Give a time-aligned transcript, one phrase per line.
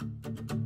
[0.00, 0.59] Welcome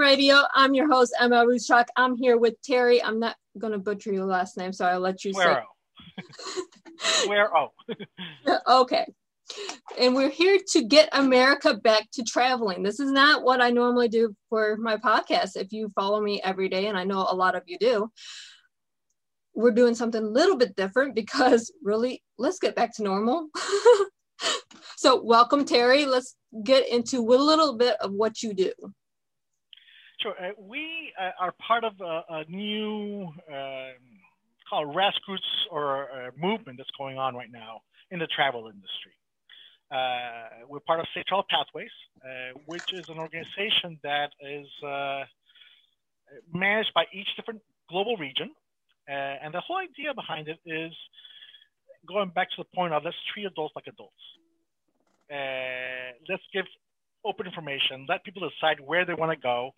[0.00, 0.42] Radio.
[0.54, 1.84] I'm your host, Emma Ruscsak.
[1.94, 3.02] I'm here with Terry.
[3.02, 5.66] I'm not going to butcher your last name, so I'll let you Where
[6.18, 7.28] say.
[7.28, 7.68] Where oh.
[8.82, 9.06] okay.
[9.98, 12.82] And we're here to get America back to traveling.
[12.82, 15.56] This is not what I normally do for my podcast.
[15.56, 18.10] If you follow me every day, and I know a lot of you do,
[19.54, 23.48] we're doing something a little bit different because really, let's get back to normal.
[24.96, 26.06] so, welcome, Terry.
[26.06, 28.72] Let's get into a little bit of what you do.
[30.22, 30.34] Sure.
[30.38, 33.88] Uh, we uh, are part of a, a new uh,
[34.68, 35.38] called grassroots
[35.70, 39.12] or a movement that's going on right now in the travel industry.
[39.90, 41.90] Uh, we're part of Safe Travel Pathways,
[42.22, 45.24] uh, which is an organization that is uh,
[46.52, 48.50] managed by each different global region.
[49.08, 50.92] and the whole idea behind it is
[52.06, 54.22] going back to the point of let's treat adults like adults.
[56.28, 56.66] let's give
[57.24, 59.72] open information, let people decide where they want to go,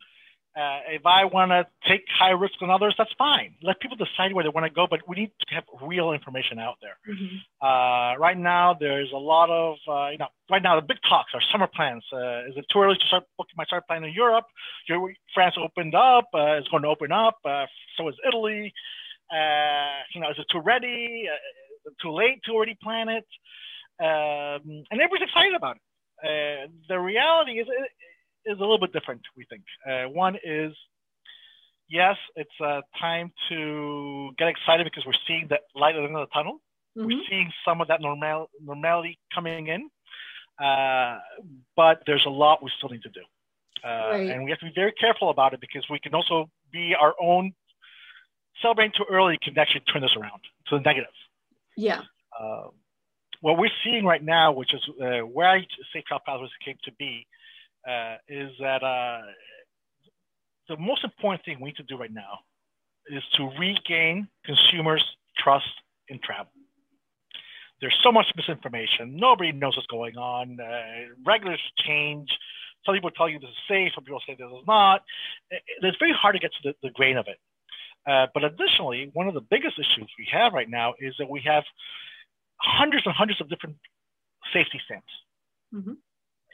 [0.55, 3.55] uh, if I want to take high risk on others, that's fine.
[3.63, 6.59] Let people decide where they want to go, but we need to have real information
[6.59, 6.99] out there.
[7.09, 7.37] Mm-hmm.
[7.67, 11.33] Uh, right now, there's a lot of, uh, you know, right now the big talks
[11.33, 12.05] are summer plans.
[12.13, 14.45] Uh, is it too early to start booking my start plan in Europe?
[15.33, 16.29] France opened up.
[16.35, 17.39] Uh, it's going to open up.
[17.47, 17.65] Uh,
[17.97, 18.75] so is Italy.
[20.15, 21.29] you know, is it too ready?
[22.01, 23.27] too late to already plan it?
[23.99, 25.77] Um, and everybody's excited about
[26.23, 26.71] it.
[26.89, 27.91] the reality is, it,
[28.47, 29.63] is a little bit different, we think.
[29.89, 30.73] Uh, one is,
[31.89, 36.17] yes, it's uh, time to get excited because we're seeing that light at the end
[36.17, 36.61] of the tunnel.
[36.97, 37.07] Mm-hmm.
[37.07, 39.89] We're seeing some of that normal normality coming in,
[40.63, 41.19] uh,
[41.77, 43.23] but there's a lot we still need to do.
[43.85, 44.31] Uh, right.
[44.31, 47.15] And we have to be very careful about it because we can also be our
[47.21, 47.53] own
[48.61, 51.13] celebrating too early can actually turn this around to the negative.
[51.77, 52.03] Yeah.
[52.39, 52.69] Uh,
[53.41, 55.61] what we're seeing right now, which is uh, where
[55.93, 57.27] Safe Travel Pathways came to be,
[57.89, 59.21] uh, is that uh,
[60.69, 62.41] the most important thing we need to do right now
[63.09, 65.05] is to regain consumers'
[65.37, 65.67] trust
[66.09, 66.53] in travel.
[67.81, 69.17] There's so much misinformation.
[69.17, 70.59] Nobody knows what's going on.
[70.61, 72.31] Uh, regulars change.
[72.87, 73.93] Some people tell you this is safe.
[73.95, 75.03] Some people say this is not.
[75.51, 77.39] It's very hard to get to the, the grain of it.
[78.07, 81.41] Uh, but additionally, one of the biggest issues we have right now is that we
[81.45, 81.65] have
[82.57, 83.77] hundreds and hundreds of different
[84.53, 85.13] safety stamps.
[85.75, 85.93] Mm-hmm.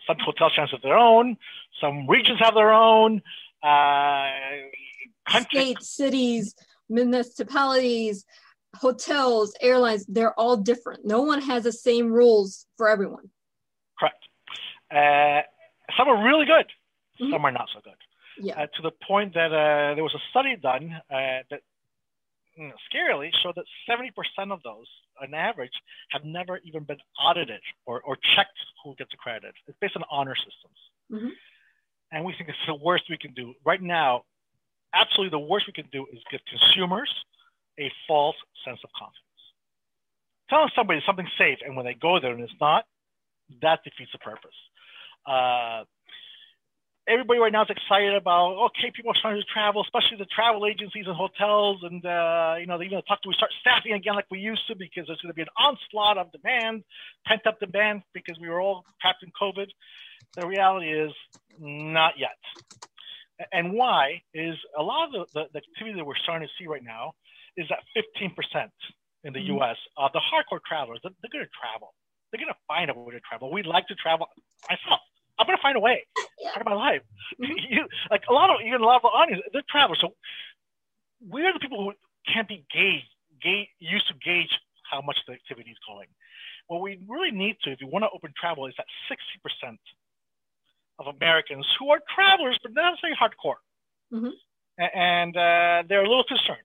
[0.08, 1.36] Some hotel chains have their own.
[1.80, 3.22] Some regions have their own.
[3.62, 4.30] Uh,
[5.40, 6.54] States, cities,
[6.88, 8.24] municipalities,
[8.74, 11.04] hotels, airlines, they're all different.
[11.04, 13.30] No one has the same rules for everyone.
[13.98, 14.24] Correct.
[14.90, 15.42] Uh,
[15.96, 16.66] some are really good.
[17.20, 17.32] Mm-hmm.
[17.32, 17.92] Some are not so good.
[18.40, 18.62] Yeah.
[18.62, 21.60] Uh, to the point that uh, there was a study done uh, that
[22.58, 24.86] you know, scarily showed that 70% of those,
[25.22, 25.72] on average,
[26.10, 29.54] have never even been audited or, or checked who gets accredited.
[29.66, 30.78] It's based on honor systems.
[31.12, 31.28] Mm-hmm.
[32.12, 33.54] And we think it's the worst we can do.
[33.64, 34.22] Right now,
[34.94, 37.12] absolutely the worst we can do is give consumers
[37.78, 39.24] a false sense of confidence.
[40.50, 42.84] Telling somebody something's safe, and when they go there and it's not,
[43.62, 44.56] that defeats the purpose.
[45.26, 45.84] Uh,
[47.08, 50.66] everybody right now is excited about okay, people are starting to travel, especially the travel
[50.66, 54.14] agencies and hotels, and uh, you know they even talk to we start staffing again
[54.14, 56.84] like we used to because there's going to be an onslaught of demand,
[57.26, 59.68] pent up demand because we were all trapped in COVID.
[60.36, 61.12] The reality is
[61.58, 62.36] not yet.
[63.52, 66.82] And why is a lot of the, the, activity that we're starting to see right
[66.82, 67.12] now
[67.56, 68.34] is that 15%
[69.24, 69.62] in the mm-hmm.
[69.62, 71.94] US, uh, the hardcore travelers, they're, they're going to travel.
[72.30, 73.52] They're going to find a way to travel.
[73.52, 74.26] We'd like to travel
[74.68, 75.00] myself.
[75.38, 76.06] I'm gonna find a way.
[76.52, 77.02] Part of my life.
[77.40, 77.52] Mm-hmm.
[77.74, 80.00] you, like a lot of even a lot of the audience, they're travelers.
[80.00, 80.14] So
[81.26, 81.92] we are the people who
[82.32, 83.04] can't be gauge,
[83.42, 84.58] gauge used to gauge
[84.90, 86.06] how much the activity is going.
[86.66, 89.78] What we really need to, if you want to open travel, is that 60%
[90.98, 93.60] of Americans who are travelers, but not necessarily hardcore,
[94.12, 94.88] mm-hmm.
[94.94, 96.58] and uh, they're a little concerned.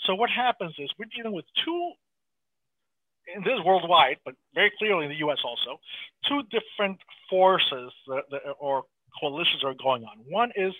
[0.00, 1.92] So what happens is we're dealing with two
[3.34, 5.38] and this is worldwide, but very clearly in the U.S.
[5.44, 5.80] also,
[6.26, 6.98] two different
[7.28, 8.84] forces that, that, or
[9.20, 10.18] coalitions are going on.
[10.28, 10.72] One is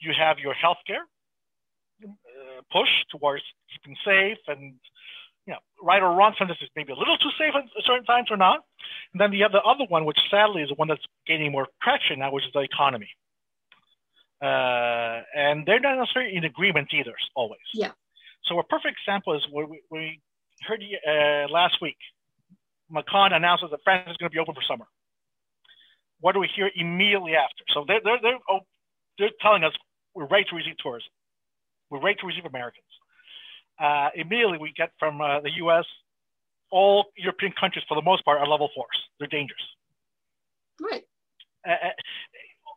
[0.00, 1.04] you have your healthcare
[2.04, 3.42] uh, push towards
[3.72, 4.74] keeping safe and
[5.46, 8.28] you know, right or wrong, sometimes it's maybe a little too safe at certain times
[8.30, 8.60] or not.
[9.14, 11.68] And then the other, the other one, which sadly is the one that's gaining more
[11.82, 13.08] traction now, which is the economy.
[14.42, 17.60] Uh, and they're not necessarily in agreement either, always.
[17.72, 17.92] Yeah.
[18.44, 20.20] So a perfect example is where we, we
[20.66, 21.96] heard uh, last week,
[22.90, 24.86] Macron announces that France is going to be open for summer.
[26.20, 27.64] What do we hear immediately after?
[27.72, 28.60] So they're, they're, they're, oh,
[29.18, 29.72] they're telling us
[30.14, 31.10] we're ready to receive tourism.
[31.90, 32.84] We're ready to receive Americans.
[33.78, 35.84] Uh, immediately we get from uh, the U.S.
[36.70, 38.98] all European countries, for the most part, are level fours.
[39.18, 39.62] They're dangerous.
[40.80, 41.04] Right.
[41.66, 41.90] Uh, uh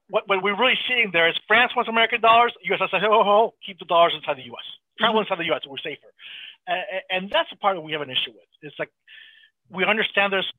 [0.09, 2.53] what, what, we're really seeing there is France wants American dollars.
[2.63, 2.79] U.S.
[2.91, 4.65] says, oh, oh, oh, keep the dollars inside the U.S.
[4.99, 5.31] Travel mm-hmm.
[5.31, 5.61] inside the U.S.
[5.65, 6.11] We're safer.
[6.67, 8.47] And that's the part that we have an issue with.
[8.61, 8.89] It's like
[9.69, 10.51] we understand there's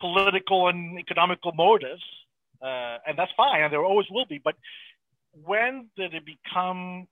[0.00, 2.02] political and economical motives,
[2.62, 4.40] uh, and that's fine, and there always will be.
[4.42, 4.54] But
[5.44, 7.06] when did it become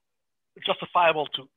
[0.64, 1.48] justifiable to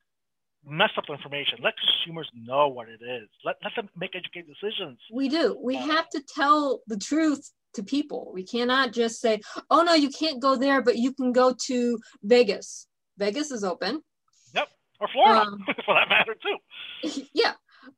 [0.66, 1.60] mess up the information.
[1.64, 3.30] Let consumers know what it is.
[3.46, 5.00] Let, let them make educated decisions.
[5.12, 5.58] We do.
[5.62, 8.32] We uh, have to tell the truth to people.
[8.34, 12.00] We cannot just say, oh no, you can't go there, but you can go to
[12.24, 12.88] Vegas.
[13.18, 14.02] Vegas is open.
[15.00, 17.24] Or Florida, um, for that matter, too.
[17.34, 17.54] Yeah.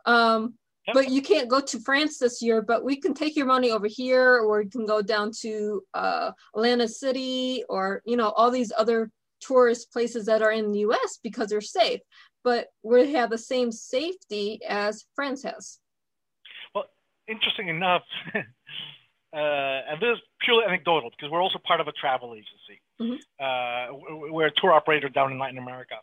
[0.06, 0.56] Um,
[0.88, 0.94] yep.
[0.94, 3.88] But you can't go to France this year, but we can take your money over
[3.88, 8.72] here, or you can go down to uh, Atlantic City, or, you know, all these
[8.78, 9.10] other
[9.40, 12.00] tourist places that are in the US because they're safe
[12.44, 15.80] but we have the same safety as France has.
[16.74, 16.86] Well,
[17.28, 18.04] interesting enough,
[18.36, 18.40] uh,
[19.34, 22.82] and this is purely anecdotal because we're also part of a travel agency.
[23.00, 23.16] Mm-hmm.
[23.40, 25.96] Uh, we're a tour operator down in Latin America.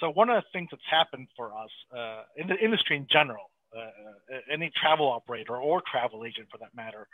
[0.00, 3.50] So one of the things that's happened for us uh, in the industry in general,
[3.74, 7.08] uh, uh, any travel operator or travel agent for that matter,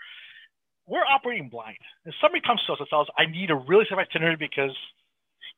[0.87, 1.79] we're operating blind.
[2.05, 4.76] If somebody comes to us and tells, us, "I need a really safe itinerary because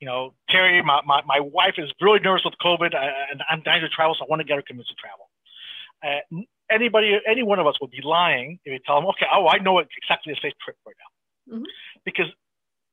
[0.00, 3.82] you know, Terry, my, my, my wife is really nervous with COVID and I'm dying
[3.82, 5.30] to travel, so I want to get her convinced to travel.
[6.04, 9.48] Uh, anybody, any one of us would be lying if we tell them, okay, oh,
[9.48, 11.56] I know exactly a safe trip right now.
[11.56, 11.64] Mm-hmm.
[12.04, 12.26] Because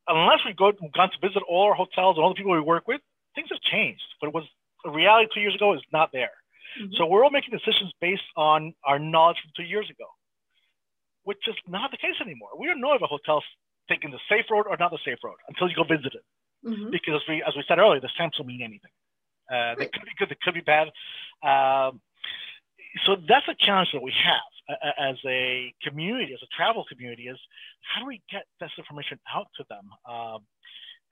[0.07, 2.87] unless we go gone to visit all our hotels and all the people we work
[2.87, 3.01] with,
[3.35, 4.03] things have changed.
[4.19, 4.45] But it was
[4.83, 6.31] the reality two years ago is not there.
[6.79, 6.93] Mm-hmm.
[6.95, 10.05] So we're all making decisions based on our knowledge from two years ago,
[11.23, 12.49] which is not the case anymore.
[12.57, 13.43] We don't know if a hotel's
[13.89, 16.23] taking the safe road or not the safe road until you go visit it
[16.65, 16.91] mm-hmm.
[16.91, 18.91] because as we, as we said earlier, the stamps will mean anything.
[19.51, 20.87] Uh, they could be good, they could be bad.
[21.43, 21.99] Um,
[23.05, 27.27] so that's a challenge that we have uh, as a community, as a travel community,
[27.27, 27.39] is
[27.81, 29.89] how do we get this information out to them?
[30.09, 30.45] Um,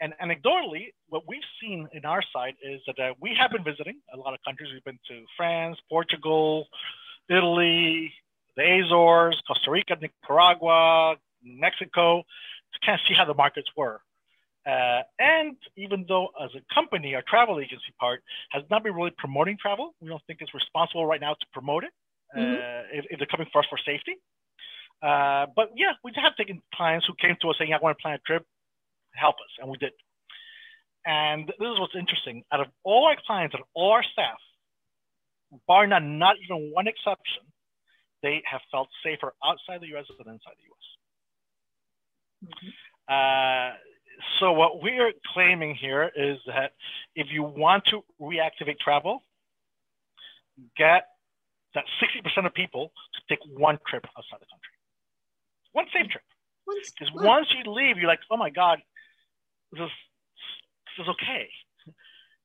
[0.01, 3.97] and anecdotally, what we've seen in our side is that uh, we have been visiting
[4.13, 4.69] a lot of countries.
[4.71, 6.67] We've been to France, Portugal,
[7.29, 8.13] Italy,
[8.55, 12.23] the Azores, Costa Rica, Nicaragua, Mexico,
[12.73, 14.01] to kind of see how the markets were.
[14.65, 18.21] Uh, and even though as a company, our travel agency part
[18.51, 21.83] has not been really promoting travel, we don't think it's responsible right now to promote
[21.83, 21.91] it
[22.37, 22.55] mm-hmm.
[22.55, 24.17] uh, if, if, they're coming for us for safety.
[25.01, 28.01] Uh, but yeah, we have taken clients who came to us saying, I want to
[28.01, 28.45] plan a trip,
[29.19, 29.51] help us.
[29.59, 29.91] And we did.
[31.05, 32.43] And this is what's interesting.
[32.51, 34.37] Out of all our clients and all our staff,
[35.67, 37.43] bar none, not even one exception,
[38.21, 40.85] they have felt safer outside the US than inside the US.
[42.45, 42.69] Mm-hmm.
[43.07, 43.75] Uh,
[44.39, 46.73] so what we're claiming here is that
[47.15, 49.23] if you want to reactivate travel,
[50.77, 51.07] get
[51.75, 54.75] that 60% of people to take one trip outside the country.
[55.71, 56.23] One safe trip.
[56.99, 58.79] Because once you leave, you're like, oh my God,
[59.71, 59.95] this is,
[60.97, 61.47] this is okay.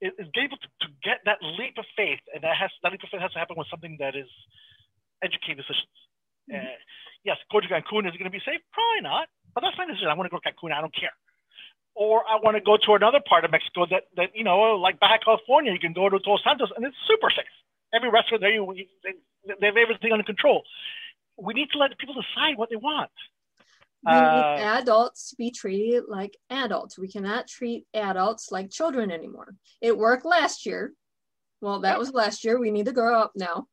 [0.01, 3.03] It, it's able to, to, get that leap of faith, and that has that leap
[3.03, 4.29] of faith has to happen with something that is
[5.23, 5.97] educated decisions.
[6.51, 6.65] Mm-hmm.
[6.65, 6.79] Uh,
[7.25, 8.61] yes, go to Cancun is it going to be safe?
[8.73, 10.09] Probably not, but that's my decision.
[10.09, 10.73] I want to go to Cancun.
[10.73, 11.15] I don't care
[11.95, 14.99] or I want to go to another part of Mexico that, that you know, like
[14.99, 17.45] Baja California, you can go to Todos Santos and it's super safe.
[17.95, 18.67] Every restaurant there, you,
[19.05, 20.65] they, they have everything under control.
[21.39, 23.11] We need to let people decide what they want.
[24.07, 26.99] We uh, need adults to be treated like adults.
[26.99, 29.55] We cannot treat adults like children anymore.
[29.81, 30.93] It worked last year.
[31.63, 32.59] Well, that was last year.
[32.61, 33.67] We need to grow up now.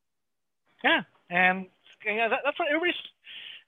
[0.84, 1.68] Yeah, and
[2.06, 2.96] yeah, that, that's what everybody's.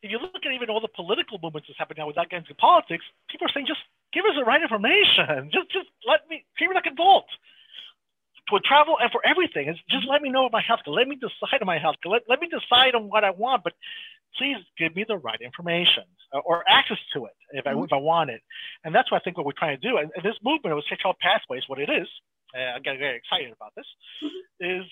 [0.02, 2.56] If you look at even all the political movements that's happening now without getting into
[2.56, 3.80] politics, people are saying just
[4.14, 5.50] give us the right information.
[5.52, 7.26] Just just let me treat me like an adult.
[8.50, 10.82] For travel and for everything, it's just let me know my health.
[10.86, 11.96] Let me decide on my health.
[12.06, 13.74] Let, let me decide on what I want, but
[14.38, 16.04] please give me the right information
[16.46, 17.84] or access to it if I, mm-hmm.
[17.84, 18.42] if I want it.
[18.84, 19.98] And that's what I think what we're trying to do.
[19.98, 22.08] And, this movement of Safe Travel Pathways, what it is,
[22.56, 23.86] uh, I get very excited about this,
[24.24, 24.82] mm-hmm.
[24.82, 24.86] is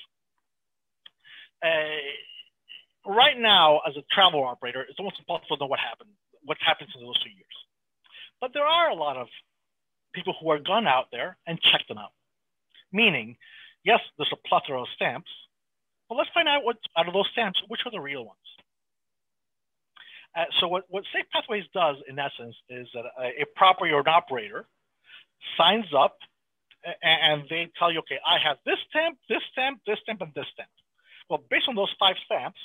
[1.64, 6.10] uh, right now as a travel operator, it's almost impossible to know what happened,
[6.44, 7.46] what happens in those two years.
[8.40, 9.28] But there are a lot of
[10.14, 12.12] people who are gone out there and checked them out.
[12.92, 13.38] Meaning,
[13.84, 15.30] yes, there's a plethora of stamps,
[16.10, 18.38] but let's find out what out of those stamps, which are the real ones.
[20.36, 24.00] Uh, so what, what Safe Pathways does in essence is that a, a property or
[24.00, 24.66] an operator
[25.58, 26.18] signs up
[27.04, 30.48] and they tell you, okay, I have this stamp, this stamp, this stamp, and this
[30.54, 30.70] stamp.
[31.30, 32.60] Well, based on those five stamps,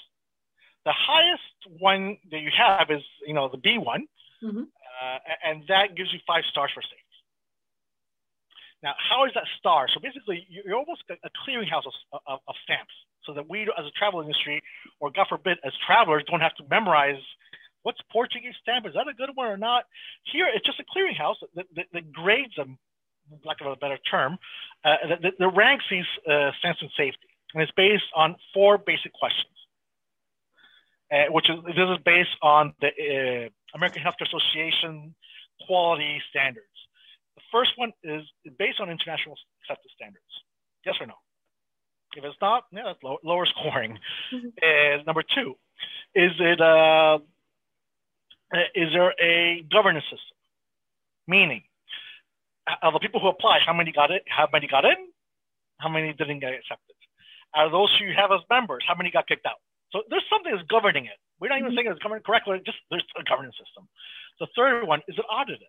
[0.85, 4.07] the highest one that you have is, you know, the B one,
[4.43, 4.63] mm-hmm.
[4.63, 7.06] uh, and that gives you five stars for safe.
[8.83, 9.89] Now, how is that star?
[9.93, 12.93] So basically, you're almost a clearinghouse of, of, of stamps,
[13.25, 14.63] so that we, as a travel industry,
[15.01, 17.21] or God forbid, as travelers, don't have to memorize
[17.83, 18.87] what's Portuguese stamp.
[18.87, 19.85] Is that a good one or not?
[20.25, 22.79] Here, it's just a clearinghouse that, that, that grades them
[23.45, 24.39] lack of a better term,
[24.85, 27.29] uh, the, the, ranks these uh, stamps in safety.
[27.55, 29.53] And it's based on four basic questions,
[31.13, 35.15] uh, which is this is based on the uh, American Healthcare Association
[35.67, 36.67] quality standards.
[37.37, 38.23] The first one is
[38.59, 40.25] based on international accepted standards.
[40.85, 41.15] Yes or no?
[42.17, 43.99] If it's not, yeah, that's low, lower scoring.
[44.33, 45.05] Mm-hmm.
[45.07, 45.57] number two,
[46.15, 47.19] is it uh,
[48.75, 50.37] is there a governance system?
[51.29, 51.63] Meaning,
[52.83, 54.23] of the people who apply, how many got it?
[54.29, 54.97] How many got in?
[55.79, 56.95] How many didn't get accepted?
[57.55, 59.61] Out of those who you have as members, how many got kicked out?
[59.93, 61.19] So there's something that's governing it.
[61.41, 61.77] We're not even mm-hmm.
[61.77, 62.61] saying it's governed correctly.
[62.65, 63.89] Just there's a governance system.
[64.41, 65.69] The third one is it audited?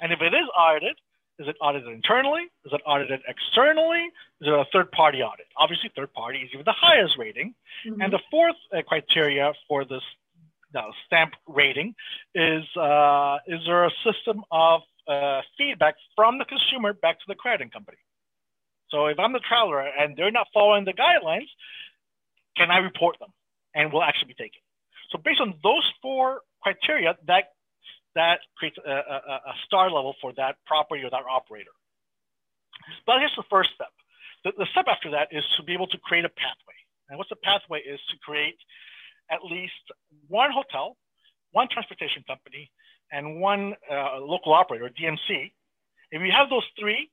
[0.00, 0.96] And if it is audited,
[1.38, 2.42] is it audited internally?
[2.64, 4.04] Is it audited externally?
[4.40, 5.46] Is it a third party audit?
[5.56, 7.54] Obviously, third party is even the highest rating.
[7.86, 8.00] Mm-hmm.
[8.00, 10.02] And the fourth uh, criteria for this
[11.06, 11.94] stamp rating
[12.34, 17.34] is uh, is there a system of uh, feedback from the consumer back to the
[17.34, 17.98] crediting company.
[18.88, 21.48] So if I'm the traveler and they're not following the guidelines,
[22.56, 23.30] can I report them
[23.74, 24.60] and will actually be taken?
[25.10, 27.53] So based on those four criteria, that
[28.14, 31.70] that creates a, a, a star level for that property or that operator.
[33.06, 33.92] But here's the first step.
[34.44, 36.78] The, the step after that is to be able to create a pathway.
[37.08, 38.56] And what's the pathway is to create
[39.30, 39.72] at least
[40.28, 40.96] one hotel,
[41.52, 42.70] one transportation company,
[43.12, 45.52] and one uh, local operator, DMC,
[46.10, 47.10] if you have those three,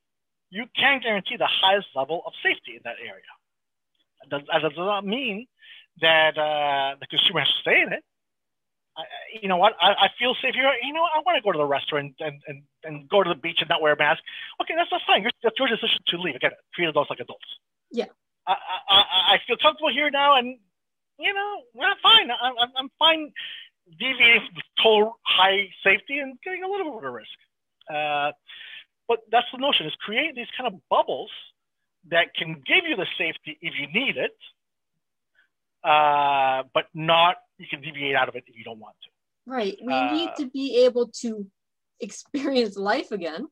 [0.50, 3.31] you can guarantee the highest level of safety in that area.
[4.29, 5.48] That does, not mean
[6.01, 8.03] that uh, the consumer has to stay in it.
[9.01, 9.74] I, you know what?
[9.81, 10.72] I, I, feel safe here.
[10.84, 13.36] You know, I want to go to the restaurant and, and, and go to the
[13.36, 14.22] beach and not wear a mask.
[14.62, 15.24] Okay, that's not fine.
[15.43, 16.36] That's your decision to leave.
[16.36, 17.46] Again, treat adults like adults.
[17.91, 18.05] Yeah.
[18.48, 18.55] I,
[18.89, 19.03] I,
[19.34, 20.58] I feel comfortable here now, and
[21.20, 22.29] you know, I'm fine.
[22.31, 23.31] I'm, I'm fine
[24.00, 27.38] deviating from total high safety and getting a little bit of risk.
[27.89, 28.31] Uh,
[29.08, 31.29] but that's the notion: is create these kind of bubbles
[32.10, 34.36] that can give you the safety if you need it,
[35.83, 39.09] uh, but not you can deviate out of it if you don't want to.
[39.51, 39.77] Right.
[39.83, 41.47] We uh, need to be able to
[42.00, 43.47] experience life again.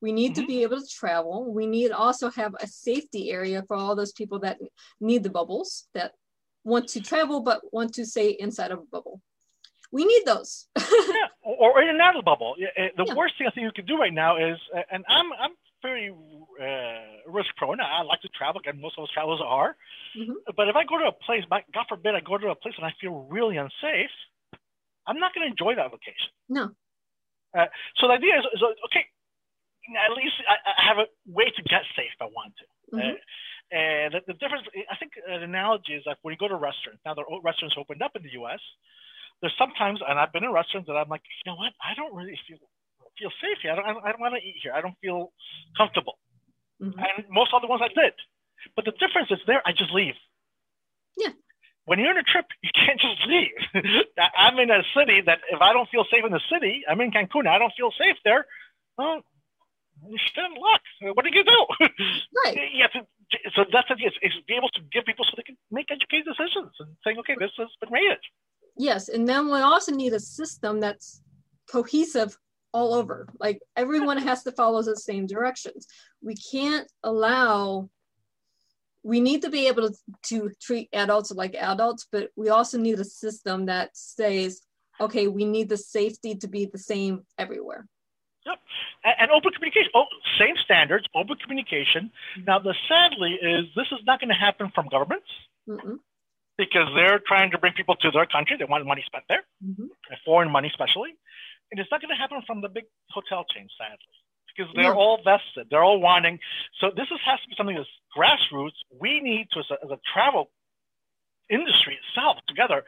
[0.00, 0.42] We need mm-hmm.
[0.42, 1.52] to be able to travel.
[1.52, 4.58] We need also have a safety area for all those people that
[5.00, 6.12] need the bubbles that
[6.64, 9.20] want to travel but want to stay inside of a bubble
[9.92, 10.68] we need those.
[10.78, 12.54] yeah, or in and out of the bubble.
[12.56, 13.14] The yeah.
[13.14, 14.58] worst thing I think you can do right now is,
[14.90, 15.50] and I'm I'm
[15.82, 17.80] very uh, risk prone.
[17.80, 19.76] I like to travel, and most of us travelers are.
[20.18, 20.54] Mm-hmm.
[20.56, 22.86] But if I go to a place, God forbid, I go to a place and
[22.86, 24.14] I feel really unsafe,
[25.06, 26.30] I'm not going to enjoy that vacation.
[26.48, 26.70] No.
[27.56, 29.04] Uh, so the idea is, is, okay,
[29.98, 32.66] at least I, I, have a way to get safe if I want to.
[32.94, 33.10] Mm-hmm.
[33.10, 33.18] Uh,
[33.74, 37.02] and the, the, difference, I think, an analogy is like when you go to restaurants.
[37.02, 38.60] Now, the restaurants opened up in the U.S
[39.40, 41.72] there's sometimes, and I've been in restaurants that I'm like, you know what?
[41.80, 42.60] I don't really feel
[43.20, 43.72] feel safe here.
[43.72, 44.72] I don't, I don't, want to eat here.
[44.72, 45.32] I don't feel
[45.76, 46.18] comfortable.
[46.82, 46.98] Mm-hmm.
[46.98, 48.14] And most other ones I did.
[48.74, 50.14] But the difference is there, I just leave.
[51.16, 51.32] Yeah.
[51.84, 53.56] When you're on a trip, you can't just leave.
[54.36, 57.10] I'm in a city that if I don't feel safe in the city, I'm in
[57.10, 58.46] Cancun, I don't feel safe there.
[58.96, 59.22] Well,
[60.08, 60.80] you shouldn't luck.
[61.14, 61.66] What do you do?
[62.44, 62.56] Right.
[62.80, 63.06] have to,
[63.54, 63.98] so that's it.
[64.00, 67.18] It's, it's be able to give people so they can make educated decisions and saying,
[67.18, 68.18] okay, this has been rated.
[68.76, 71.22] Yes, and then we also need a system that's
[71.70, 72.36] cohesive
[72.72, 73.28] all over.
[73.38, 75.86] Like everyone has to follow the same directions.
[76.22, 77.90] We can't allow
[79.02, 82.98] we need to be able to, to treat adults like adults, but we also need
[83.00, 84.60] a system that says,
[85.00, 87.86] okay, we need the safety to be the same everywhere.
[88.44, 88.58] Yep.
[89.04, 89.90] And, and open communication.
[89.94, 90.04] Oh,
[90.38, 92.10] same standards, open communication.
[92.36, 92.44] Mm-hmm.
[92.46, 95.28] Now, the sadly is this is not going to happen from governments.
[95.68, 95.98] Mm-mm
[96.60, 98.54] because they're trying to bring people to their country.
[98.58, 99.86] They want money spent there, mm-hmm.
[100.26, 101.16] foreign money especially.
[101.70, 103.98] And it's not going to happen from the big hotel chains, sadly,
[104.50, 105.68] because they're all vested.
[105.70, 106.38] They're all wanting.
[106.80, 108.78] So this is, has to be something that's grassroots.
[109.00, 110.50] We need to, as a, as a travel
[111.48, 112.82] industry itself, together,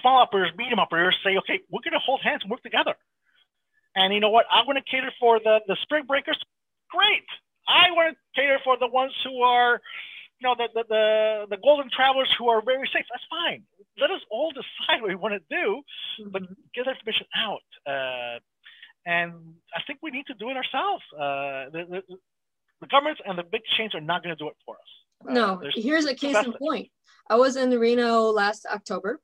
[0.00, 2.94] small operators, medium operators, say, okay, we're going to hold hands and work together.
[3.94, 4.46] And you know what?
[4.52, 6.38] I want to cater for the, the spring breakers.
[6.90, 7.24] Great.
[7.66, 9.80] I want to cater for the ones who are
[10.40, 13.04] you know, the, the, the, the golden travelers who are very safe.
[13.10, 13.62] That's fine.
[13.98, 15.82] Let us all decide what we want to do,
[16.20, 16.30] mm-hmm.
[16.30, 16.42] but
[16.74, 17.62] get that information out.
[17.86, 18.38] Uh,
[19.06, 19.32] and
[19.74, 21.02] I think we need to do it ourselves.
[21.14, 22.02] Uh, the, the,
[22.80, 25.28] the, governments and the big chains are not going to do it for us.
[25.28, 26.90] Uh, no, here's a case in point.
[27.30, 29.20] I was in Reno last October.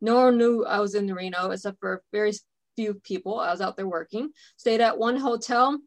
[0.00, 2.32] No one knew I was in Reno except for very
[2.76, 3.38] few people.
[3.38, 4.30] I was out there working.
[4.56, 5.78] Stayed at one hotel.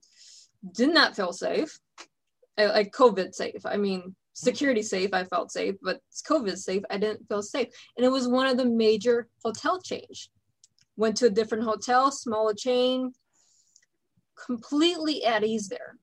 [0.74, 1.80] Did not feel safe,
[2.58, 3.66] like COVID safe.
[3.66, 5.10] I mean, security safe.
[5.13, 6.00] I felt safe, but
[6.30, 6.84] COVID safe.
[6.92, 10.30] I didn't feel safe, and it was one of the major hotel change.
[10.98, 13.13] Went to a different hotel, smaller chain.
[14.46, 15.96] Completely at ease there.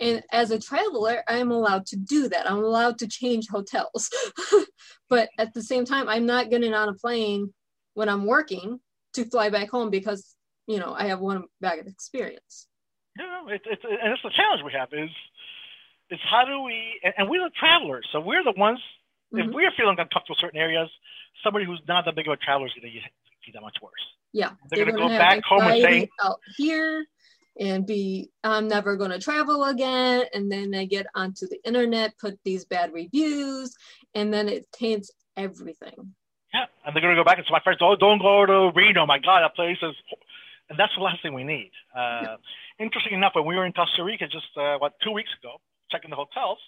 [0.00, 2.50] And as a traveler, I'm allowed to do that.
[2.50, 4.10] I'm allowed to change hotels.
[5.08, 7.52] but at the same time, I'm not getting on a plane
[7.94, 8.80] when I'm working
[9.14, 10.34] to fly back home because,
[10.66, 12.66] you know, I have one bag of experience.
[13.18, 15.10] Yeah, it's, it's, and it's the challenge we have is,
[16.10, 18.06] is how do we, and, and we're the travelers.
[18.12, 18.80] So we're the ones,
[19.34, 19.48] mm-hmm.
[19.48, 20.90] if we're feeling uncomfortable in certain areas,
[21.42, 22.98] somebody who's not that big of a traveler is going to
[23.46, 23.92] be that much worse.
[24.32, 24.50] Yeah.
[24.70, 27.06] They're, they're going to go back home and say, out here
[27.58, 32.16] and be i'm never going to travel again and then they get onto the internet
[32.18, 33.74] put these bad reviews
[34.14, 36.14] and then it taints everything
[36.52, 38.72] yeah and they're going to go back and say my friends oh don't go to
[38.74, 39.94] reno my god that place is
[40.68, 42.36] and that's the last thing we need uh, yeah.
[42.78, 45.56] interesting enough when we were in costa rica just uh, what two weeks ago
[45.94, 46.58] checking the hotels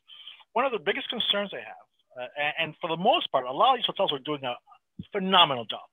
[0.54, 3.74] one of the biggest concerns they have uh, and, for the most part a lot
[3.74, 4.54] of these hotels are doing a
[5.12, 5.86] phenomenal job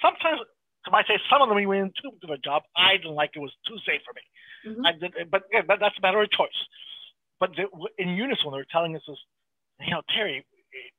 [0.00, 0.38] sometimes
[0.86, 2.62] I might say some of them even went too good a job.
[2.76, 4.24] I didn't like it was too safe for me.
[4.68, 4.86] Mm-hmm.
[4.86, 6.60] I did, but yeah, but that's a matter of choice.
[7.40, 7.68] But the,
[7.98, 9.02] in unison, they're telling us
[9.80, 10.44] you know, Terry,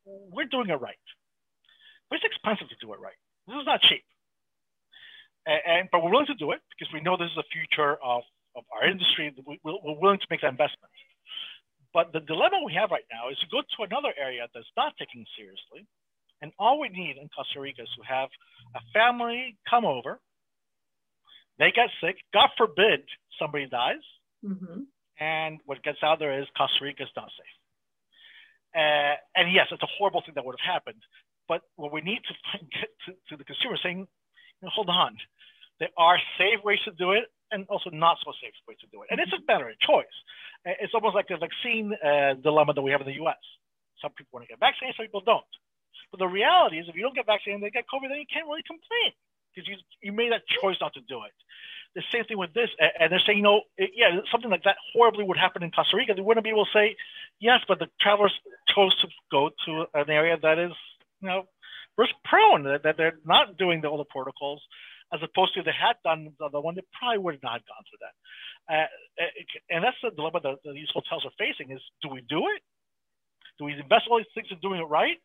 [0.06, 0.98] we're doing it right,
[2.10, 3.18] but it's expensive to do it right.
[3.48, 4.04] This is not cheap,
[5.46, 7.96] and, and but we're willing to do it because we know this is the future
[8.04, 8.24] of,
[8.56, 9.34] of our industry.
[9.46, 10.92] We, we're willing to make that investment.
[11.96, 14.98] But the dilemma we have right now is to go to another area that's not
[14.98, 15.88] taken seriously,
[16.42, 18.28] and all we need in Costa Rica is to have
[18.76, 20.20] a family come over.
[21.58, 22.18] They get sick.
[22.34, 23.00] God forbid
[23.40, 24.04] somebody dies.
[24.46, 24.82] Mm-hmm.
[25.22, 27.56] And what gets out there is Costa Rica is not safe.
[28.76, 31.02] Uh, and yes, it's a horrible thing that would have happened.
[31.48, 35.16] But what we need to get to, to the consumer saying, you know, hold on,
[35.80, 39.02] there are safe ways to do it and also not so safe ways to do
[39.04, 39.08] it.
[39.10, 40.18] And it's a better choice.
[40.66, 43.40] It's almost like the vaccine uh, dilemma that we have in the U.S.
[44.02, 45.54] Some people want to get vaccinated, some people don't.
[46.12, 48.30] But the reality is, if you don't get vaccinated and they get COVID, then you
[48.32, 49.16] can't really complain
[49.50, 51.32] because you you made that choice not to do it.
[51.96, 54.76] The same thing with this, and they're saying, you know, it, yeah, something like that
[54.92, 56.14] horribly would happen in Costa Rica.
[56.14, 56.98] They wouldn't be able to say,
[57.40, 58.38] yes, but the travelers
[58.68, 60.74] chose to go to an area that is,
[61.22, 61.48] you know,
[61.98, 64.62] risk prone, that, that they're not doing the, all the protocols,
[65.14, 67.66] as opposed to if they had done the other one, they probably would not have
[67.66, 68.16] gone through that.
[68.68, 68.88] Uh,
[69.70, 72.62] and that's the dilemma that, these hotels are facing: is do we do it?
[73.60, 75.18] Do we invest all these things in doing it right?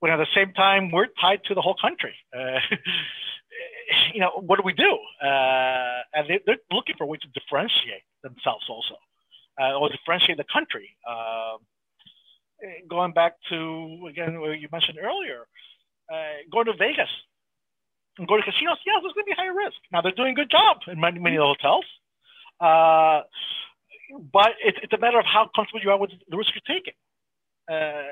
[0.00, 2.14] when at the same time we're tied to the whole country.
[2.36, 2.60] Uh,
[4.14, 4.98] you know, what do we do?
[5.22, 8.96] Uh, and they, are looking for a way to differentiate themselves also,
[9.60, 10.96] uh, or differentiate the country.
[11.08, 11.58] Um,
[12.88, 15.46] going back to again what you mentioned earlier,
[16.12, 17.10] uh, going to Vegas
[18.18, 18.78] and go to casinos.
[18.86, 19.76] Yeah, there's going to be higher risk.
[19.92, 21.84] Now they're doing a good job in many, many of the hotels.
[22.60, 23.20] Uh,
[24.32, 26.94] but it, it's a matter of how comfortable you are with the risk you're taking.
[27.70, 28.08] Uh,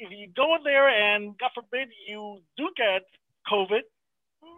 [0.00, 3.02] if you go in there and God forbid you do get
[3.50, 3.82] COVID,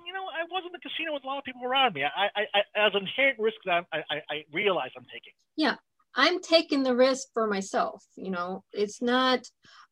[0.06, 2.04] you know, I was in the casino with a lot of people around me.
[2.04, 5.32] I, I, I as an inherent risk that I, I, I realize I'm taking.
[5.56, 5.76] Yeah,
[6.14, 8.02] I'm taking the risk for myself.
[8.16, 9.46] You know, it's not,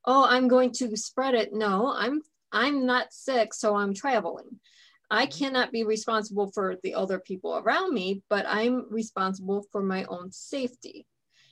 [0.07, 1.53] oh, I'm going to spread it.
[1.53, 4.61] No, I'm I'm not sick, so I'm traveling.
[5.11, 5.39] I mm-hmm.
[5.39, 10.33] cannot be responsible for the other people around me, but I'm responsible for my own
[10.33, 11.07] safety.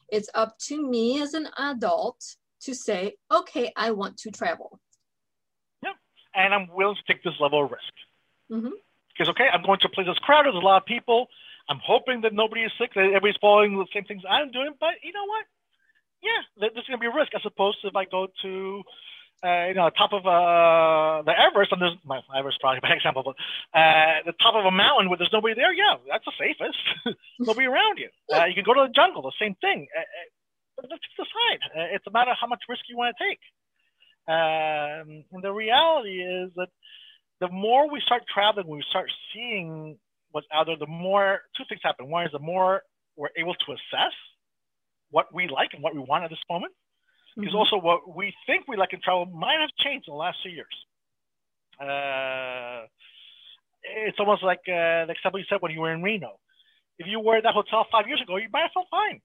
[0.09, 2.23] It's up to me as an adult
[2.63, 4.81] to say, okay, I want to travel.
[5.83, 5.93] Yeah,
[6.35, 7.95] and I'm willing to take this level of risk.
[8.51, 8.75] Mm-hmm.
[9.13, 11.29] Because, okay, I'm going to a place that's crowded, there's a lot of people.
[11.69, 14.73] I'm hoping that nobody is sick, that everybody's following the same things I'm doing.
[14.81, 15.45] But you know what?
[16.23, 18.83] Yeah, there's going to be a risk as opposed to if I go to
[19.43, 22.93] uh, you know, the top of uh, the Everest, and there's my Everest probably bad
[22.93, 23.37] example, but
[23.79, 26.79] uh, the top of a mountain where there's nobody there, yeah, that's the safest.
[27.39, 28.09] nobody around you.
[28.33, 29.89] Uh, you can go to the jungle, the same thing.
[29.97, 31.61] Uh, uh let's decide.
[31.77, 33.41] Uh, it's a matter of how much risk you want to take.
[34.29, 36.69] Um, and the reality is that
[37.41, 39.99] the more we start traveling, we start seeing
[40.31, 42.09] what's out there, the more two things happen.
[42.09, 42.83] One is the more
[43.17, 44.13] we're able to assess
[45.11, 46.73] what we like and what we want at this moment.
[47.31, 47.43] Mm-hmm.
[47.43, 50.39] Because also what we think we like in travel might have changed in the last
[50.43, 50.75] few years.
[51.81, 52.87] Uh,
[53.83, 56.39] it's almost like uh, the example you said when you were in Reno.
[56.99, 59.21] If you were at that hotel five years ago, you might have felt fine.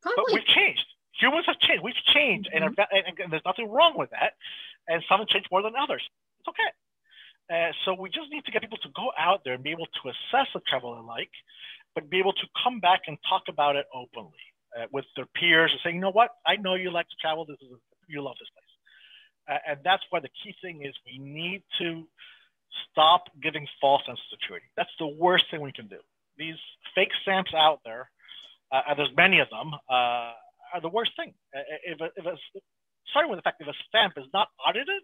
[0.00, 0.24] Probably.
[0.24, 0.86] But we've changed.
[1.20, 1.82] humans have changed.
[1.82, 2.64] We've changed, mm-hmm.
[2.64, 4.32] and, and, and, there's nothing wrong with that.
[4.88, 6.02] And some have changed more than others.
[6.40, 6.70] It's okay.
[7.52, 9.86] Uh, so we just need to get people to go out there and be able
[9.86, 11.30] to assess the travel they like,
[11.94, 14.40] but be able to come back and talk about it openly
[14.78, 17.44] uh, with their peers and saying, you know what, I know you like to travel.
[17.44, 17.76] This is a,
[18.08, 22.04] you love this place, uh, and that's why the key thing is we need to
[22.90, 24.66] stop giving false sense of security.
[24.76, 25.98] That's the worst thing we can do.
[26.36, 26.56] These
[26.94, 28.10] fake stamps out there,
[28.70, 30.32] uh, and there's many of them, uh,
[30.72, 31.34] are the worst thing.
[31.54, 32.36] Uh, if, a, if a,
[33.10, 35.02] starting with the fact that if a stamp is not audited,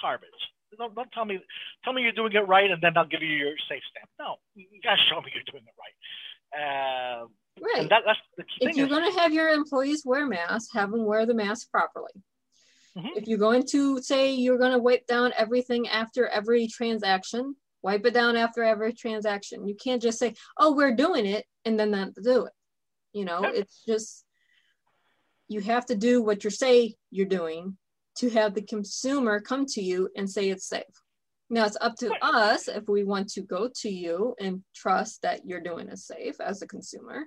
[0.00, 0.30] garbage.
[0.76, 1.40] Don't, don't tell me
[1.84, 4.10] tell me you're doing it right and then I'll give you your safe stamp.
[4.18, 5.96] No, you gotta show me you're doing it right.
[6.56, 7.26] Uh,
[7.60, 7.88] right.
[7.88, 11.04] That, that's the key if you're going to have your employees wear masks, have them
[11.04, 12.12] wear the mask properly.
[12.96, 13.18] Mm-hmm.
[13.18, 18.06] If you're going to say you're going to wipe down everything after every transaction, wipe
[18.06, 19.68] it down after every transaction.
[19.68, 22.52] You can't just say, "Oh, we're doing it," and then not do it.
[23.12, 23.52] You know, yep.
[23.54, 24.24] it's just
[25.48, 27.76] you have to do what you say you're doing
[28.16, 30.84] to have the consumer come to you and say it's safe.
[31.48, 35.46] Now it's up to us if we want to go to you and trust that
[35.46, 37.24] you're doing it safe as a consumer.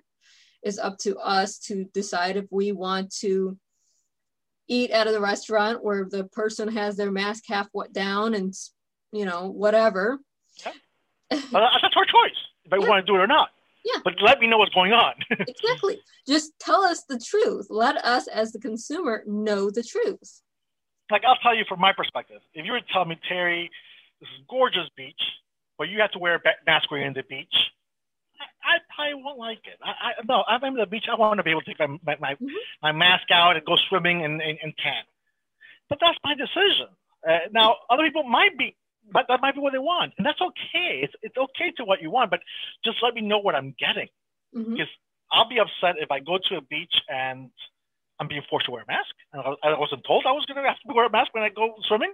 [0.61, 3.57] It's up to us to decide if we want to
[4.67, 8.53] eat out at a restaurant where the person has their mask half what down and
[9.11, 10.19] you know whatever.
[10.65, 10.71] Yeah.
[11.51, 12.87] well, that's our choice if I yeah.
[12.87, 13.49] want to do it or not.
[13.85, 14.01] Yeah.
[14.03, 15.13] But let me know what's going on.
[15.31, 15.99] exactly.
[16.27, 17.67] Just tell us the truth.
[17.69, 20.41] Let us, as the consumer, know the truth.
[21.09, 22.41] Like I'll tell you from my perspective.
[22.53, 23.71] If you were to tell me, Terry,
[24.19, 25.21] this is gorgeous beach,
[25.77, 27.71] but you have to wear a mask when you're in the beach,
[28.39, 29.79] I, I probably won't like it.
[29.83, 31.05] I, I no, I'm in the beach.
[31.11, 32.47] I want to be able to take my my, my, mm-hmm.
[32.81, 35.03] my mask out and go swimming and, and, and tan.
[35.89, 36.87] But that's my decision.
[37.27, 38.75] Uh, now, other people might be
[39.11, 41.01] but that might be what they want, and that's okay.
[41.03, 42.41] It's it's okay to what you want, but
[42.83, 44.07] just let me know what I'm getting,
[44.55, 44.73] mm-hmm.
[44.73, 44.89] because
[45.31, 47.49] I'll be upset if I go to a beach and
[48.19, 50.67] I'm being forced to wear a mask, and I wasn't told I was going to
[50.67, 52.13] have to wear a mask when I go swimming.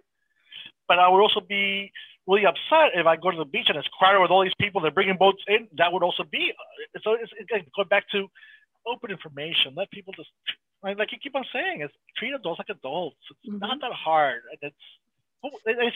[0.88, 1.92] But I would also be
[2.28, 4.82] really upset if I go to the beach and it's crowded with all these people.
[4.82, 5.68] They're bringing boats in.
[5.78, 6.54] That would also be
[7.04, 7.14] so.
[7.14, 8.28] It's, it's going back to
[8.88, 9.74] open information.
[9.76, 10.30] Let people just
[10.84, 11.82] like you keep on saying.
[11.82, 13.18] It's treat adults like adults.
[13.30, 13.60] It's mm-hmm.
[13.60, 14.42] not that hard.
[14.62, 14.76] It's
[15.66, 15.96] it's,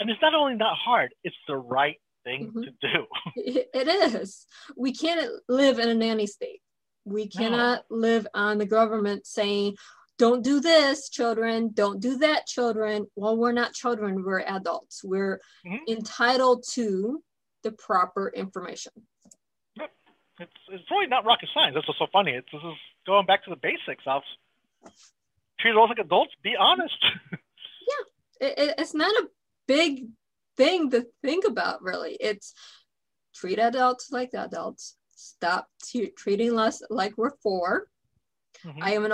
[0.00, 2.62] and it's not only not hard, it's the right thing mm-hmm.
[2.62, 3.06] to do.
[3.74, 4.46] it is.
[4.76, 6.60] We can't live in a nanny state.
[7.04, 7.96] We cannot no.
[7.96, 9.76] live on the government saying,
[10.18, 13.06] don't do this, children, don't do that, children.
[13.16, 15.02] Well, we're not children, we're adults.
[15.04, 15.76] We're mm-hmm.
[15.88, 17.22] entitled to
[17.62, 18.92] the proper information.
[19.76, 19.90] Yep.
[20.40, 21.74] It's, it's really not rocket science.
[21.74, 22.32] That's what's so funny.
[22.32, 22.76] It's this is
[23.06, 24.22] going back to the basics of
[25.60, 26.96] treat adults like adults, be honest.
[27.32, 27.36] yeah
[28.40, 29.28] it, it's not a
[29.66, 30.06] big
[30.56, 32.54] thing to think about really it's
[33.34, 37.86] treat adults like adults stop t- treating us like we're 4
[38.64, 38.82] mm-hmm.
[38.82, 39.12] i am an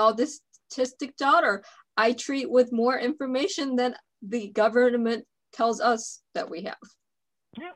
[0.73, 1.63] autistic daughter
[1.97, 6.77] i treat with more information than the government tells us that we have.
[7.59, 7.73] Yeah.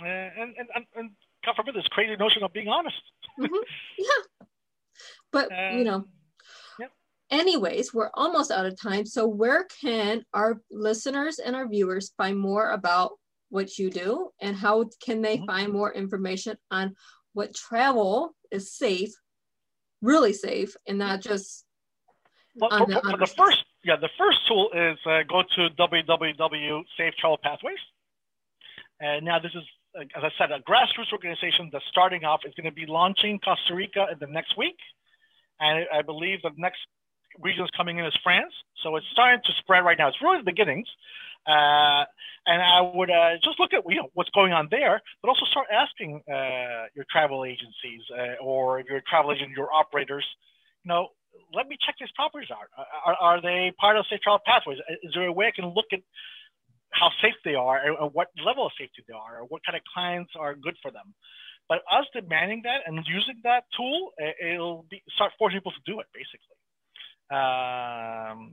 [0.00, 1.10] Uh, and, and, and, and
[1.44, 2.96] God forbid this crazy notion of being honest.
[3.38, 3.54] Mm-hmm.
[3.98, 4.46] yeah.
[5.30, 6.04] But you know.
[7.30, 9.06] anyways, we're almost out of time.
[9.06, 13.12] So where can our listeners and our viewers find more about
[13.48, 15.46] what you do and how can they mm-hmm.
[15.46, 16.94] find more information on
[17.32, 19.12] what travel is safe,
[20.02, 21.64] really safe, and not just
[22.56, 26.82] well, for, the, for the first, yeah, the first tool is uh, go to www
[26.96, 27.78] Safe Pathways.
[29.00, 29.64] And now this is,
[29.98, 32.40] uh, as I said, a grassroots organization that's starting off.
[32.44, 34.78] It's going to be launching Costa Rica in the next week.
[35.60, 36.80] And I believe the next
[37.40, 38.52] regions coming in is France.
[38.82, 40.08] So it's starting to spread right now.
[40.08, 40.88] It's really the beginnings.
[41.46, 42.04] Uh,
[42.46, 45.44] and I would uh, just look at you know what's going on there, but also
[45.46, 50.24] start asking uh, your travel agencies uh, or your travel agent, your operators,
[50.84, 51.08] you know,
[51.52, 52.68] let me check these properties out.
[53.06, 54.78] Are, are they part of safe travel pathways?
[55.02, 56.00] Is there a way I can look at
[56.90, 59.82] how safe they are and what level of safety they are, or what kind of
[59.92, 61.14] clients are good for them?
[61.68, 66.00] But us demanding that and using that tool, it'll be, start forcing people to do
[66.00, 66.56] it, basically.
[67.30, 68.52] Um,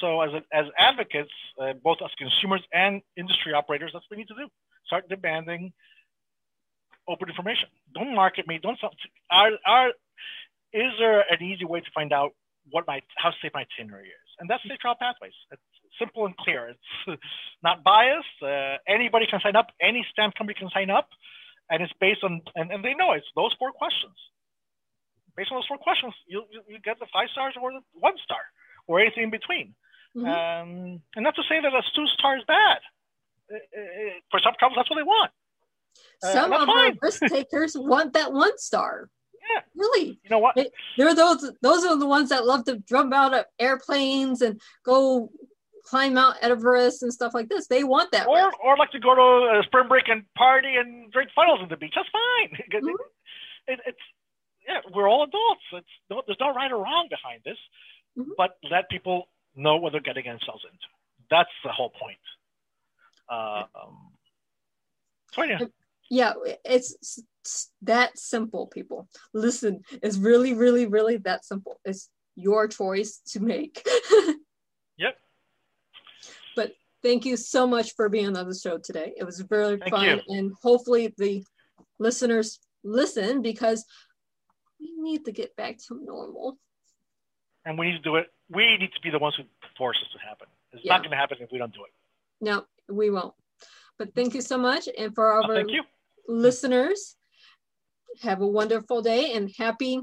[0.00, 4.22] so as, a, as advocates, uh, both as consumers and industry operators, that's what we
[4.22, 4.48] need to do.
[4.86, 5.72] Start demanding
[7.08, 7.68] open information.
[7.94, 8.58] Don't market me.
[8.62, 8.78] Don't.
[9.30, 9.92] Are, are,
[10.72, 12.32] is there an easy way to find out
[12.70, 14.28] what my how safe my itinerary is?
[14.38, 15.34] And that's Safe Travel Pathways.
[15.50, 15.62] It's
[15.98, 16.74] simple and clear.
[17.06, 17.20] It's
[17.62, 18.42] not biased.
[18.42, 19.68] Uh, anybody can sign up.
[19.80, 21.08] Any stamp company can sign up,
[21.70, 24.14] and it's based on and, and they know it's those four questions
[25.36, 28.40] based on those four questions, you you get the five stars or the one star
[28.86, 29.74] or anything in between.
[30.16, 30.26] Mm-hmm.
[30.26, 32.78] Um, and not to say that a two star is bad.
[34.30, 35.30] for some travelers, that's what they want.
[36.22, 39.08] Uh, some of our risk takers want that one star.
[39.50, 39.60] Yeah.
[39.74, 40.20] Really?
[40.22, 40.54] You know what?
[40.56, 44.60] They, they're those those are the ones that love to jump out of airplanes and
[44.84, 45.30] go
[45.84, 47.66] climb Mount Everest and stuff like this.
[47.66, 48.26] They want that.
[48.28, 51.68] Or or like to go to a spring break and party and drink funnels on
[51.68, 51.94] the beach.
[51.96, 52.58] That's fine.
[52.82, 52.94] Mhm.
[53.68, 53.98] it, it's
[54.66, 55.62] yeah, we're all adults.
[55.72, 57.58] It's no, there's no right or wrong behind this,
[58.16, 58.30] Mhm.
[58.36, 60.86] but let people know what they're getting themselves into.
[61.30, 62.18] That's the whole point.
[63.28, 64.12] Uh, um,
[65.32, 65.58] so yeah,
[66.12, 66.34] yeah,
[66.66, 67.18] it's
[67.80, 69.08] that simple, people.
[69.32, 71.80] Listen, it's really, really, really that simple.
[71.86, 73.82] It's your choice to make.
[74.98, 75.16] Yep.
[76.54, 76.72] But
[77.02, 79.14] thank you so much for being on the show today.
[79.16, 80.20] It was very Thank fun, you.
[80.28, 81.42] and hopefully the
[81.98, 83.86] listeners listen because
[84.78, 86.58] we need to get back to normal.
[87.64, 88.26] and we need to do it.
[88.50, 89.44] We need to be the ones who
[89.78, 90.46] force this to happen.
[90.72, 90.92] It's Yeah.
[90.92, 91.92] not going to happen if we don't do it.
[92.42, 93.34] No, we won't.
[93.98, 95.82] But thank you so much, and for Oh, our thank you.
[96.28, 97.16] Listeners,
[98.22, 100.00] have a wonderful day and happy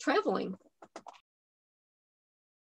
[0.00, 0.54] traveling.